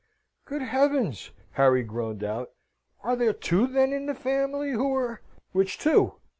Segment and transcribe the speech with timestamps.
[0.45, 2.49] "Good heavens!" Harry groaned out,
[3.03, 6.15] "are there two then in the family, who are?" "Which two?"